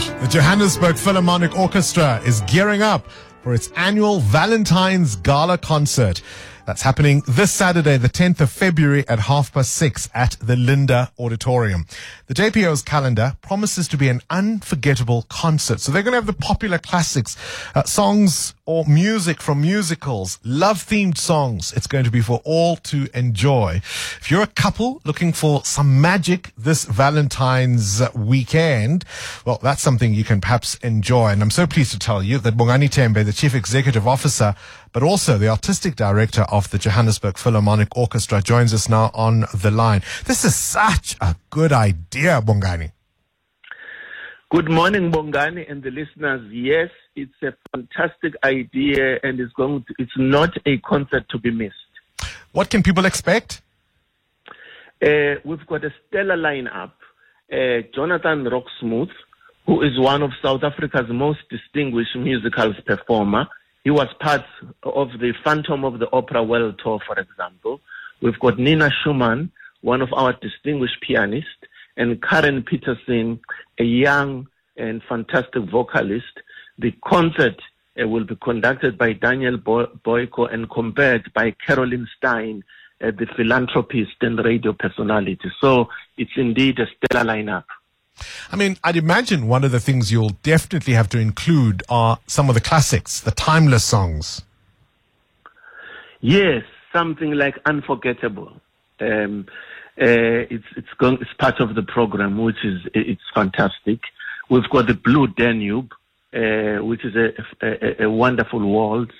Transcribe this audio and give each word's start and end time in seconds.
The 0.00 0.28
Johannesburg 0.30 0.96
Philharmonic 0.96 1.54
Orchestra 1.58 2.18
is 2.24 2.40
gearing 2.42 2.80
up 2.80 3.06
for 3.42 3.54
its 3.54 3.70
annual 3.76 4.20
Valentine's 4.20 5.16
Gala 5.16 5.58
concert. 5.58 6.22
That's 6.64 6.82
happening 6.82 7.22
this 7.26 7.50
Saturday, 7.50 7.96
the 7.96 8.08
10th 8.08 8.40
of 8.40 8.50
February 8.50 9.06
at 9.08 9.18
half 9.18 9.52
past 9.52 9.72
six 9.72 10.08
at 10.14 10.36
the 10.40 10.54
Linder 10.54 11.08
Auditorium. 11.18 11.86
The 12.28 12.34
JPO's 12.34 12.82
calendar 12.82 13.36
promises 13.42 13.88
to 13.88 13.96
be 13.96 14.08
an 14.08 14.20
unforgettable 14.30 15.26
concert. 15.28 15.80
So 15.80 15.90
they're 15.90 16.04
going 16.04 16.12
to 16.12 16.18
have 16.18 16.26
the 16.26 16.32
popular 16.32 16.78
classics, 16.78 17.36
uh, 17.74 17.82
songs 17.82 18.54
or 18.64 18.84
music 18.84 19.42
from 19.42 19.60
musicals, 19.60 20.38
love 20.44 20.78
themed 20.78 21.18
songs. 21.18 21.72
It's 21.72 21.88
going 21.88 22.04
to 22.04 22.12
be 22.12 22.20
for 22.20 22.40
all 22.44 22.76
to 22.76 23.08
enjoy. 23.12 23.80
If 24.20 24.30
you're 24.30 24.42
a 24.42 24.46
couple 24.46 25.00
looking 25.04 25.32
for 25.32 25.64
some 25.64 26.00
magic 26.00 26.52
this 26.56 26.84
Valentine's 26.84 28.00
weekend, 28.14 29.04
well, 29.44 29.58
that's 29.60 29.82
something 29.82 30.14
you 30.14 30.22
can 30.22 30.40
perhaps 30.40 30.76
enjoy. 30.76 31.30
And 31.30 31.42
I'm 31.42 31.50
so 31.50 31.66
pleased 31.66 31.90
to 31.90 31.98
tell 31.98 32.22
you 32.22 32.38
that 32.38 32.56
Bongani 32.56 32.88
Tembe, 32.88 33.24
the 33.32 33.40
Chief 33.40 33.54
Executive 33.54 34.06
Officer, 34.06 34.54
but 34.92 35.02
also 35.02 35.38
the 35.38 35.48
Artistic 35.48 35.96
Director 35.96 36.42
of 36.42 36.70
the 36.70 36.78
Johannesburg 36.78 37.38
Philharmonic 37.38 37.88
Orchestra, 37.96 38.42
joins 38.42 38.74
us 38.74 38.88
now 38.90 39.10
on 39.14 39.46
the 39.54 39.70
line. 39.70 40.02
This 40.26 40.44
is 40.44 40.54
such 40.54 41.16
a 41.20 41.34
good 41.48 41.72
idea, 41.72 42.42
Bongani. 42.42 42.92
Good 44.50 44.70
morning, 44.70 45.10
Bongani 45.10 45.70
and 45.70 45.82
the 45.82 45.90
listeners. 45.90 46.42
Yes, 46.52 46.90
it's 47.16 47.32
a 47.42 47.54
fantastic 47.70 48.34
idea 48.44 49.18
and 49.22 49.40
it's 49.40 49.52
going 49.54 49.82
to, 49.88 49.94
it's 49.98 50.12
not 50.18 50.50
a 50.66 50.76
concert 50.78 51.24
to 51.30 51.38
be 51.38 51.50
missed. 51.50 51.74
What 52.52 52.68
can 52.68 52.82
people 52.82 53.06
expect? 53.06 53.62
Uh, 55.02 55.36
we've 55.42 55.66
got 55.66 55.86
a 55.86 55.94
stellar 56.06 56.36
lineup. 56.36 56.92
Uh, 57.50 57.80
Jonathan 57.94 58.44
Roxmouth, 58.44 59.10
who 59.66 59.82
is 59.82 59.98
one 59.98 60.22
of 60.22 60.30
South 60.42 60.62
Africa's 60.64 61.08
most 61.08 61.40
distinguished 61.50 62.16
musicals 62.16 62.76
performer. 62.86 63.46
He 63.84 63.90
was 63.90 64.08
part 64.20 64.44
of 64.82 65.08
the 65.20 65.32
Phantom 65.44 65.84
of 65.84 65.98
the 65.98 66.10
Opera 66.12 66.42
World 66.42 66.80
Tour, 66.82 67.00
for 67.06 67.18
example. 67.18 67.80
We've 68.20 68.38
got 68.38 68.58
Nina 68.58 68.90
Schumann, 69.02 69.50
one 69.80 70.02
of 70.02 70.12
our 70.12 70.32
distinguished 70.40 71.00
pianists, 71.00 71.48
and 71.96 72.22
Karen 72.22 72.62
Peterson, 72.62 73.40
a 73.78 73.84
young 73.84 74.46
and 74.76 75.02
fantastic 75.08 75.64
vocalist. 75.70 76.40
The 76.78 76.92
concert 77.04 77.60
uh, 78.00 78.08
will 78.08 78.24
be 78.24 78.36
conducted 78.36 78.96
by 78.96 79.12
Daniel 79.12 79.58
Bo- 79.58 79.90
Boico 80.04 80.52
and 80.52 80.70
compared 80.70 81.32
by 81.34 81.54
Carolyn 81.66 82.08
Steyn, 82.16 82.64
uh, 83.02 83.10
the 83.10 83.26
philanthropist 83.36 84.12
and 84.22 84.38
radio 84.44 84.72
personality. 84.72 85.50
So 85.60 85.88
it's 86.16 86.30
indeed 86.36 86.78
a 86.78 86.86
stellar 86.86 87.24
lineup. 87.24 87.64
I 88.50 88.56
mean, 88.56 88.76
I'd 88.84 88.96
imagine 88.96 89.48
one 89.48 89.64
of 89.64 89.72
the 89.72 89.80
things 89.80 90.12
you'll 90.12 90.36
definitely 90.42 90.94
have 90.94 91.08
to 91.10 91.18
include 91.18 91.82
are 91.88 92.18
some 92.26 92.48
of 92.48 92.54
the 92.54 92.60
classics, 92.60 93.20
the 93.20 93.30
timeless 93.30 93.84
songs. 93.84 94.42
Yes, 96.20 96.62
something 96.92 97.32
like 97.32 97.58
unforgettable. 97.66 98.52
Um, 99.00 99.46
uh, 100.00 100.48
it's 100.48 100.64
it's 100.76 100.92
going 100.98 101.18
it's 101.20 101.32
part 101.38 101.60
of 101.60 101.74
the 101.74 101.82
program, 101.82 102.42
which 102.42 102.64
is 102.64 102.80
it's 102.94 103.22
fantastic. 103.34 104.00
We've 104.48 104.68
got 104.70 104.86
the 104.86 104.94
Blue 104.94 105.26
Danube, 105.26 105.92
uh, 106.34 106.84
which 106.84 107.04
is 107.04 107.14
a, 107.14 107.32
a, 107.60 108.04
a 108.04 108.10
wonderful 108.10 108.60
waltz. 108.60 109.14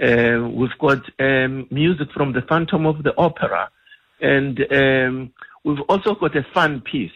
Uh, 0.00 0.48
we've 0.52 0.78
got 0.78 1.02
um, 1.18 1.66
music 1.70 2.08
from 2.12 2.32
the 2.32 2.42
Phantom 2.42 2.86
of 2.86 3.02
the 3.02 3.16
Opera, 3.16 3.70
and 4.20 4.60
um, 4.70 5.32
we've 5.64 5.80
also 5.88 6.14
got 6.14 6.36
a 6.36 6.46
fun 6.54 6.80
piece, 6.80 7.10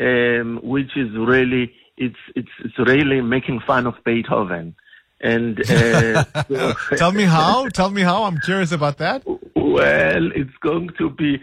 um, 0.00 0.60
which 0.62 0.96
is 0.96 1.10
really 1.16 1.72
it's 1.96 2.16
it's 2.34 2.48
it's 2.64 2.78
really 2.78 3.20
making 3.20 3.60
fun 3.66 3.86
of 3.86 3.94
Beethoven. 4.04 4.74
And 5.20 5.60
uh, 5.70 6.24
tell 6.96 7.12
me 7.12 7.22
how. 7.24 7.68
Tell 7.68 7.90
me 7.90 8.02
how. 8.02 8.24
I'm 8.24 8.38
curious 8.40 8.72
about 8.72 8.98
that. 8.98 9.22
Well, 9.54 10.30
it's 10.34 10.56
going 10.62 10.90
to 10.98 11.10
be. 11.10 11.40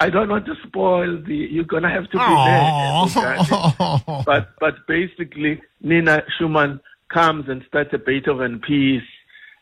I 0.00 0.10
don't 0.10 0.28
want 0.28 0.46
to 0.46 0.54
spoil 0.66 1.22
the. 1.22 1.34
You're 1.34 1.64
gonna 1.64 1.90
have 1.90 2.04
to 2.10 2.16
be 2.16 2.18
Aww. 2.18 3.14
there. 3.14 4.22
But 4.26 4.50
but 4.58 4.74
basically, 4.88 5.60
Nina 5.80 6.24
Schumann 6.36 6.80
comes 7.08 7.48
and 7.48 7.62
starts 7.68 7.90
a 7.92 7.98
Beethoven 7.98 8.60
piece, 8.60 9.02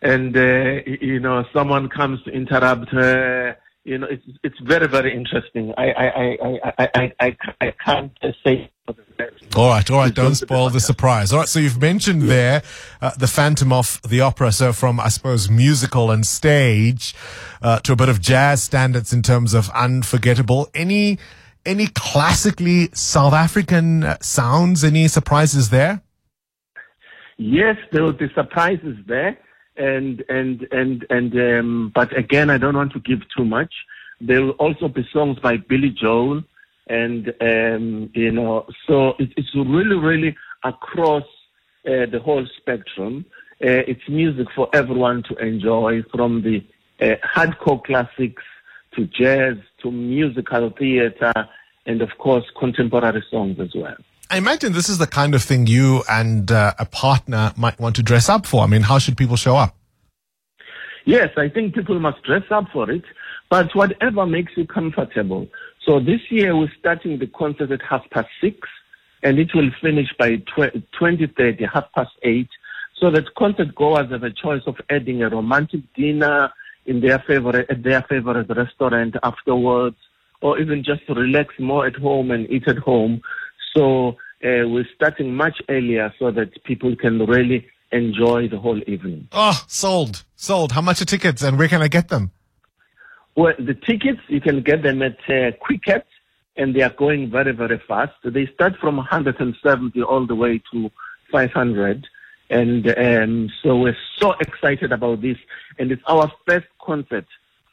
and 0.01 0.35
uh, 0.37 0.81
you 1.01 1.21
know 1.21 1.45
someone 1.53 1.89
comes 1.89 2.23
to 2.25 2.31
interrupt 2.31 2.89
her. 2.91 3.59
You 3.87 3.99
know, 3.99 4.09
it's 4.11 4.25
it's 4.43 4.59
very 4.59 4.89
very 4.89 5.15
interesting. 5.15 5.73
I 5.79 5.93
I 5.93 6.07
I 6.07 6.37
I 6.65 6.89
I 6.95 7.13
I, 7.21 7.37
I 7.61 7.71
can't 7.85 8.11
say. 8.45 8.69
All 9.57 9.69
right, 9.69 9.89
all 9.89 9.99
right. 9.99 10.13
Don't 10.13 10.35
spoil 10.35 10.71
the 10.71 10.81
surprise. 10.81 11.33
All 11.33 11.39
right. 11.39 11.49
So 11.49 11.61
you've 11.61 11.81
mentioned 11.81 12.23
there 12.23 12.63
uh, 13.01 13.13
the 13.17 13.29
Phantom 13.29 13.73
of 13.73 14.01
the 14.03 14.21
Opera. 14.21 14.51
So 14.51 14.73
from 14.73 14.99
I 14.99 15.09
suppose 15.09 15.49
musical 15.49 16.11
and 16.11 16.27
stage 16.27 17.15
uh, 17.63 17.79
to 17.81 17.93
a 17.93 17.97
bit 17.97 18.09
of 18.09 18.21
jazz 18.21 18.61
standards 18.61 19.13
in 19.13 19.23
terms 19.23 19.55
of 19.55 19.71
unforgettable. 19.71 20.69
Any 20.75 21.21
any 21.65 21.87
classically 21.87 22.89
South 22.93 23.35
African 23.35 24.03
uh, 24.03 24.17
sounds? 24.21 24.83
Any 24.83 25.07
surprises 25.07 25.71
there? 25.71 26.03
Yes, 27.39 27.77
there 27.93 28.03
will 28.03 28.15
be 28.15 28.29
surprises 28.35 28.97
there, 29.07 29.39
and 29.79 30.25
and 30.29 30.67
and 30.73 31.07
and 31.11 31.35
um, 31.35 31.93
but 31.95 32.17
again, 32.17 32.51
I 32.51 32.59
don't 32.59 32.77
want 32.77 32.93
to 32.93 33.01
give 33.01 33.21
too 33.37 33.45
much. 33.45 33.73
There 34.21 34.43
will 34.43 34.51
also 34.53 34.89
be 34.89 35.07
songs 35.13 35.39
by 35.41 35.59
Billy 35.59 35.91
Joel 35.91 36.43
and 36.89 37.33
um, 37.41 38.11
you 38.15 38.31
know, 38.31 38.67
so 38.87 39.11
it, 39.19 39.31
it's 39.37 39.55
really, 39.55 39.97
really 39.97 40.37
across 40.65 41.25
uh, 41.87 42.07
the 42.11 42.21
whole 42.25 42.47
spectrum. 42.57 43.25
Uh, 43.63 43.83
it's 43.89 44.09
music 44.09 44.47
for 44.55 44.69
everyone 44.73 45.23
to 45.25 45.35
enjoy, 45.37 46.03
from 46.15 46.43
the 46.43 46.65
uh, 47.01 47.17
hardcore 47.27 47.83
classics 47.85 48.43
to 48.95 49.07
jazz 49.07 49.57
to 49.83 49.91
musical 49.91 50.71
theater, 50.79 51.33
and 51.87 52.03
of 52.03 52.11
course 52.19 52.45
contemporary 52.59 53.25
songs 53.31 53.59
as 53.59 53.75
well. 53.75 53.97
I 54.29 54.39
imagine 54.39 54.73
this 54.73 54.89
is 54.89 54.99
the 54.99 55.07
kind 55.07 55.35
of 55.37 55.43
thing 55.43 55.69
you 55.69 56.03
and 56.11 56.51
uh, 56.51 56.75
a 56.79 56.85
partner 56.85 57.53
might 57.57 57.79
want 57.79 57.95
to 57.97 58.03
dress 58.03 58.29
up 58.29 58.45
for. 58.45 58.65
I 58.65 58.67
mean, 58.67 58.83
how 58.83 58.99
should 58.99 59.17
people 59.17 59.37
show 59.37 59.57
up? 59.57 59.77
Yes, 61.05 61.31
I 61.37 61.49
think 61.49 61.75
people 61.75 62.01
must 62.01 62.23
dress 62.25 62.43
up 62.51 62.65
for 62.73 62.91
it, 62.91 63.05
but 63.49 63.73
whatever 63.77 64.27
makes 64.27 64.53
you 64.57 64.67
comfortable. 64.67 65.47
So 65.87 66.01
this 66.01 66.21
year 66.31 66.57
we're 66.57 66.73
starting 66.81 67.21
the 67.21 67.29
concert 67.29 67.71
at 67.71 67.81
half 67.89 68.03
past 68.11 68.29
six, 68.41 68.59
and 69.23 69.39
it 69.39 69.55
will 69.55 69.71
finish 69.81 70.09
by 70.19 70.43
twenty 70.99 71.29
thirty, 71.29 71.65
half 71.65 71.85
past 71.95 72.11
eight, 72.25 72.49
so 73.01 73.13
that 73.13 73.33
concert 73.37 73.77
goers 73.77 74.11
have 74.11 74.25
a 74.25 74.33
choice 74.33 74.63
of 74.67 74.75
adding 74.91 75.23
a 75.23 75.29
romantic 75.29 75.83
dinner 75.95 76.51
in 76.87 77.01
their 77.01 77.21
favorite 77.21 77.71
at 77.71 77.85
their 77.85 78.03
favorite 78.09 78.49
restaurant 78.49 79.15
afterwards, 79.23 79.97
or 80.41 80.59
even 80.59 80.83
just 80.83 81.07
to 81.07 81.15
relax 81.15 81.55
more 81.61 81.87
at 81.87 81.95
home 81.95 82.33
and 82.33 82.51
eat 82.51 82.67
at 82.67 82.79
home. 82.79 83.23
So 83.77 84.17
uh, 84.43 84.67
we're 84.69 84.89
starting 84.95 85.35
much 85.35 85.61
earlier 85.69 86.13
so 86.19 86.31
that 86.31 86.65
people 86.65 86.97
can 86.97 87.25
really 87.27 87.67
enjoy 87.93 88.49
the 88.49 88.59
whole 88.59 88.81
evening. 88.87 89.29
Oh, 89.33 89.63
sold, 89.69 90.25
sold. 90.35 90.73
How 90.73 90.81
much 90.81 91.03
are 91.03 91.05
tickets, 91.05 91.43
and 91.43 91.59
where 91.59 91.69
can 91.69 91.83
I 91.83 91.89
get 91.89 92.09
them? 92.09 92.31
Well, 93.37 93.53
the 93.59 93.75
tickets, 93.75 94.21
you 94.29 94.41
can 94.41 94.63
get 94.63 94.83
them 94.83 95.03
at 95.03 95.19
uh, 95.29 95.53
Quicket, 95.61 96.07
and 96.57 96.75
they 96.75 96.81
are 96.81 96.91
going 96.91 97.31
very, 97.31 97.53
very 97.53 97.81
fast. 97.87 98.15
They 98.25 98.47
start 98.55 98.77
from 98.81 98.97
170 98.97 100.03
all 100.03 100.27
the 100.27 100.35
way 100.35 100.63
to 100.73 100.91
500. 101.31 102.07
And 102.49 102.87
um, 102.97 103.51
so 103.63 103.77
we're 103.77 103.97
so 104.19 104.33
excited 104.41 104.91
about 104.91 105.21
this. 105.21 105.37
And 105.79 105.93
it's 105.93 106.03
our 106.07 106.33
first 106.47 106.67
concert 106.81 107.27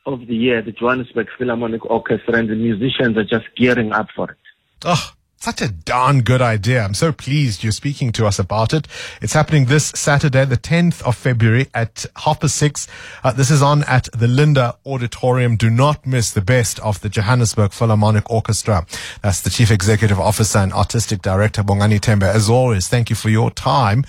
of 0.05 0.27
the 0.27 0.35
year, 0.35 0.61
the 0.61 0.73
Johannesburg 0.73 1.27
Philharmonic 1.37 1.85
Orchestra, 1.85 2.35
and 2.35 2.49
the 2.49 2.55
musicians 2.55 3.15
are 3.17 3.23
just 3.23 3.45
gearing 3.55 3.93
up 3.93 4.09
for 4.13 4.31
it. 4.31 4.37
Oh, 4.83 5.13
such 5.43 5.61
a 5.61 5.67
darn 5.67 6.21
good 6.21 6.41
idea. 6.41 6.81
I'm 6.81 6.93
so 6.93 7.11
pleased 7.11 7.63
you're 7.63 7.73
speaking 7.73 8.13
to 8.13 8.25
us 8.25 8.39
about 8.39 8.73
it. 8.73 8.87
It's 9.21 9.33
happening 9.33 9.65
this 9.65 9.87
Saturday, 9.87 10.45
the 10.45 10.55
10th 10.55 11.01
of 11.01 11.17
February 11.17 11.67
at 11.73 12.05
half 12.15 12.39
past 12.39 12.55
six. 12.55 12.87
Uh, 13.25 13.33
this 13.33 13.51
is 13.51 13.61
on 13.61 13.83
at 13.83 14.07
the 14.13 14.29
Linder 14.29 14.71
Auditorium. 14.85 15.57
Do 15.57 15.69
not 15.69 16.07
miss 16.07 16.31
the 16.31 16.39
best 16.39 16.79
of 16.79 17.01
the 17.01 17.09
Johannesburg 17.09 17.73
Philharmonic 17.73 18.31
Orchestra. 18.31 18.87
That's 19.21 19.41
the 19.41 19.49
Chief 19.49 19.69
Executive 19.69 20.17
Officer 20.17 20.59
and 20.59 20.71
Artistic 20.71 21.21
Director, 21.21 21.61
Bongani 21.61 21.99
Tembe. 21.99 22.23
As 22.23 22.49
always, 22.49 22.87
thank 22.87 23.09
you 23.09 23.17
for 23.17 23.29
your 23.29 23.51
time. 23.51 24.05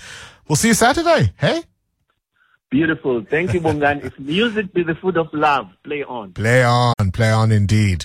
We'll 0.47 0.55
see 0.55 0.69
you 0.69 0.73
Saturday. 0.73 1.33
Hey? 1.37 1.63
Beautiful. 2.75 3.23
Thank 3.29 3.53
you, 3.53 3.61
Bongani. 3.61 4.03
if 4.05 4.19
music 4.19 4.73
be 4.73 4.83
the 4.83 4.95
food 4.95 5.17
of 5.17 5.27
love, 5.33 5.67
play 5.83 6.03
on. 6.03 6.33
Play 6.33 6.61
on. 6.61 6.93
Play 7.13 7.31
on 7.31 7.51
indeed. 7.51 8.03